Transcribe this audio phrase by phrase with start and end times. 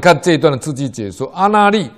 [0.00, 1.90] 看这一段的字句解说，阿那利，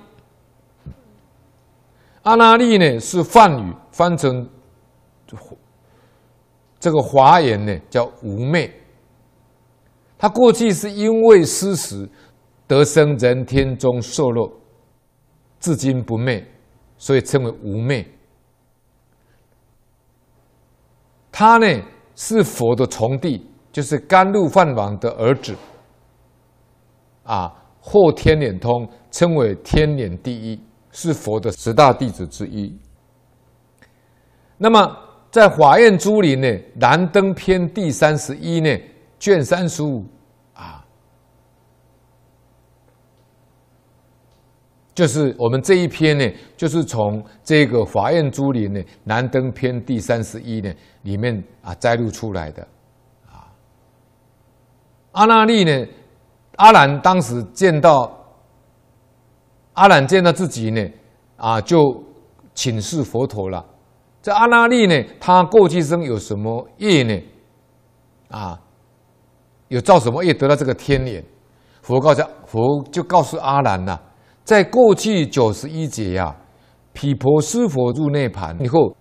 [2.23, 4.49] 阿那利呢是梵语，翻成
[6.79, 8.73] 这个华言呢叫无昧。
[10.17, 12.09] 他过去是因为施食
[12.67, 14.51] 得生人天中受乐，
[15.59, 16.45] 至今不昧，
[16.97, 18.05] 所以称为无昧。
[21.31, 21.67] 他呢
[22.15, 25.55] 是佛的从弟，就是甘露梵王的儿子，
[27.23, 27.53] 啊，
[27.89, 30.59] 或天眼通，称为天眼第一，
[30.91, 32.77] 是佛的十大弟子之一。
[34.57, 34.97] 那么
[35.31, 38.77] 在《华严珠林》呢，《燃灯篇》第三十一呢。
[39.19, 40.05] 卷三十五
[40.53, 40.85] 啊，
[44.93, 52.61] 就是我们这一篇呢，就是从这个《华严珠林》呢，《燃灯篇》第三十一呢里面啊摘录出来的
[53.25, 53.49] 啊。
[55.13, 55.87] 阿那利呢，
[56.57, 58.11] 阿兰当时见到
[59.73, 60.87] 阿兰见到自己呢，
[61.37, 62.03] 啊就
[62.53, 63.65] 请示佛陀了。
[64.21, 67.19] 这阿拉力呢，他过去生有什么业呢？
[68.29, 68.59] 啊？
[69.69, 71.23] 有造什么业得到这个天眼？
[71.81, 73.99] 佛告诉佛就告诉阿兰呐，
[74.43, 76.35] 在过去九十一劫呀，
[76.91, 78.95] 毗婆尸佛入涅槃以后，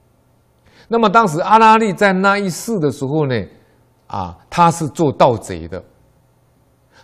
[0.88, 3.34] 那么当时阿拉力在那一世的时候呢，
[4.08, 5.82] 啊，他是做盗贼的，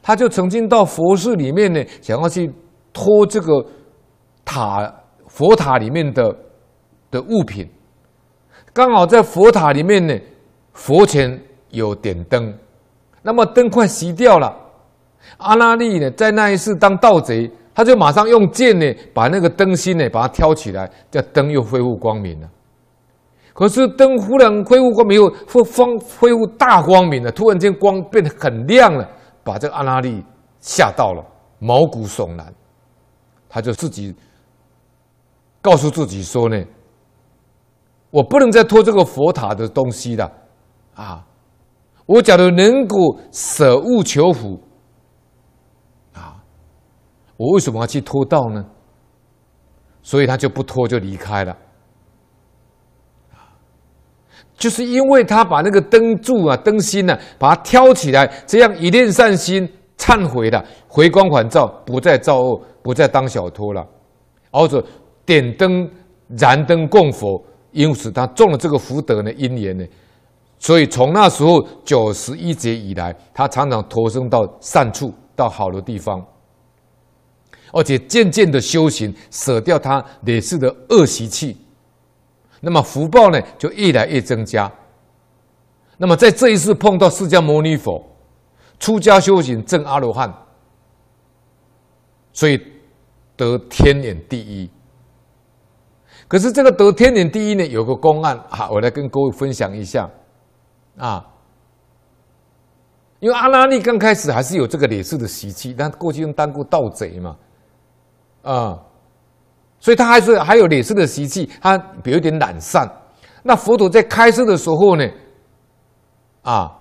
[0.03, 2.53] 他就曾经到佛寺里面呢，想要去
[2.92, 3.64] 偷这个
[4.44, 4.92] 塔
[5.28, 6.36] 佛塔里面的
[7.11, 7.69] 的物品，
[8.72, 10.14] 刚好在佛塔里面呢，
[10.72, 12.53] 佛前有点灯。
[13.22, 14.53] 那么灯快熄掉了，
[15.36, 22.48] 阿那律呢，在那一世当盗贼，他就马上用剑呢，把那个灯芯呢，把它挑起来，这灯又恢复光明了。
[23.55, 29.09] 可是灯忽然恢复光明后，复光恢复大光明了，突然间光变得很亮了，
[29.44, 30.24] 把这个阿那律
[30.60, 31.24] 吓到了，
[31.58, 32.54] 毛骨悚然。
[33.48, 34.14] 他就自己
[35.60, 36.64] 告诉自己说呢
[38.10, 40.32] ：“我不能再拖这个佛塔的东西了，
[40.94, 41.26] 啊。”
[42.04, 42.97] 我假如能够
[43.31, 44.60] 舍物求福，
[46.12, 46.42] 啊，
[47.36, 48.64] 我为什么要去拖道呢？
[50.02, 51.56] 所以他就不拖，就离开了。
[54.62, 59.69] 就是因为他把那个灯柱啊、灯芯呢，把它挑起来，这样一念善心，
[59.99, 63.84] 忏悔了，回光返照，不再造恶，不再当小偷了，
[64.53, 64.81] 或者
[65.27, 65.91] 点灯
[66.39, 69.84] 燃灯供佛，因此他种了这个福德呢因缘呢。
[70.61, 76.25] 所以从那时候九十一劫以来，他常常投生到善处，到好的地方，
[77.73, 81.56] 而且渐渐的修行，舍掉他累世的恶习气，
[82.65, 84.71] 那么福报呢就越来越增加。
[85.99, 88.03] 那么在这一次碰到释迦牟尼佛，
[88.78, 90.33] 出家修行证阿罗汉，
[92.33, 92.59] 所以
[93.37, 94.71] 得天眼第一。
[96.28, 100.09] 可是这个得天眼第一呢，有个公案啊，我来跟各位分享一下。
[100.99, 101.27] 啊，
[103.19, 107.37] 因为阿拉力刚开始还是有这个劣势的习气，但过去当过盗贼嘛，
[108.43, 108.83] 啊，
[109.82, 112.88] 所以他还是还有劣势的习气，他有点懒散。
[113.43, 115.06] 那佛陀在开示的时候呢，
[116.43, 116.78] 啊，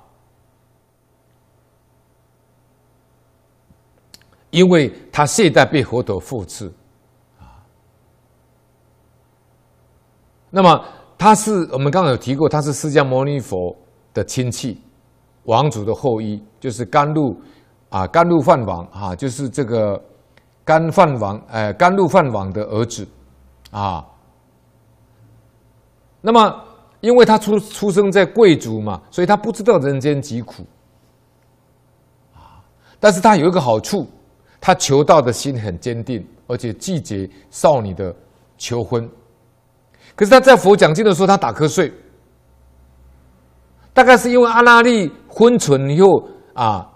[4.52, 6.72] 因为他懈怠被佛陀护持，
[7.40, 7.60] 啊，
[10.52, 10.86] 那么
[11.18, 13.76] 他是我们刚刚有提过，他是释迦牟尼佛。
[14.14, 14.78] 的亲戚，
[15.44, 17.34] 王族的后裔，就是甘露
[17.88, 19.98] 啊，甘露饭王啊，就是这个
[20.64, 23.08] 甘饭王，呃，甘露饭王的儿子
[23.72, 24.06] 啊。
[26.22, 26.64] 那么，
[27.00, 30.64] 因为他出出生在贵族嘛，所以他不知道人间疾苦
[32.34, 32.62] 啊。
[33.00, 34.08] 但是他有一个好处，
[34.60, 38.16] 他求道的心很坚定，而且拒绝少女的
[38.58, 39.10] 求婚。
[40.16, 41.92] 可是他在佛讲经的时候，他打瞌睡。
[43.94, 46.24] 大概是因为阿那律昏沉以后
[46.54, 46.88] 啊，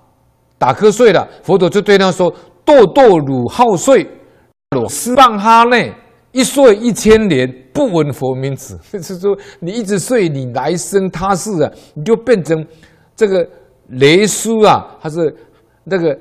[0.58, 2.34] 打瞌睡了，佛陀就对他说
[2.66, 4.10] ：“堕堕汝好睡，
[4.72, 5.94] 罗斯棒哈内
[6.32, 8.78] 一睡一千年，不闻佛名字。
[8.92, 12.66] ”就是说，你一直睡，你来生他世啊，你就变成
[13.16, 13.48] 这个
[13.90, 15.34] 雷苏啊，他是
[15.84, 16.18] 那个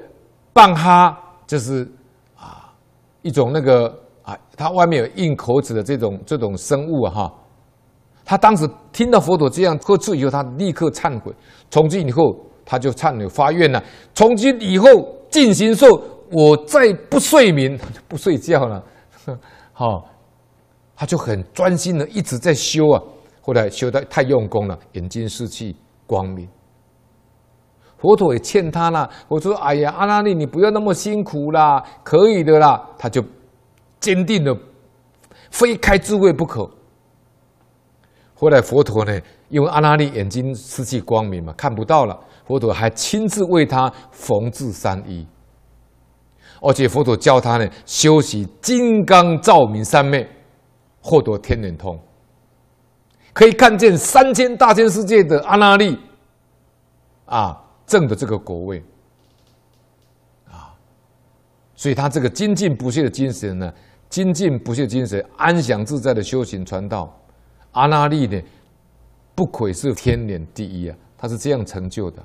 [0.53, 1.83] 棒哈，就是
[2.37, 2.73] 啊
[3.23, 3.89] 一种那个
[4.23, 7.35] 啊，它外面有硬口子的这种这种生物啊哈。
[8.27, 11.31] 他当时听到佛陀这样呵斥以后，他立刻忏悔。
[11.71, 12.35] 从今以后，
[12.65, 13.83] 他就忏悔发愿了。
[14.15, 14.89] 从今以后，
[15.29, 17.79] 尽行受，我再不睡眠，
[18.09, 18.85] 不睡觉了。
[19.73, 20.07] 好，
[20.97, 23.03] 他就很专心的一直在修啊。
[23.41, 25.75] 后来修的太用功了，眼睛失去
[26.07, 26.49] 光明。
[27.99, 29.09] 佛陀也劝他啦。
[29.29, 33.25] 我说：“哎呀，阿拉力，你不要那么辛苦啦，可以的啦。”他就
[33.99, 34.55] 坚定的
[35.51, 36.69] 非开智慧不可。
[38.35, 39.19] 后来佛陀呢，
[39.49, 45.27] 因为阿拉力眼睛失去光明嘛，看不到了，佛陀还亲自为他缝制三衣，
[46.65, 50.27] 而且佛陀教他呢修习金刚照明三昧，
[51.03, 51.99] 获得天眼通，
[53.35, 55.95] 可以看见三千大千世界的阿那律。
[57.27, 58.83] 啊，正的这个果位，
[60.47, 60.73] 啊，
[61.75, 63.73] 所以他这个精进不懈的精神呢，
[64.11, 67.15] 精进不懈的精神，安详自在的修行传道，
[67.73, 68.41] 阿那律呢，
[69.35, 72.23] 不愧是天眼第一啊，他是这样成就的。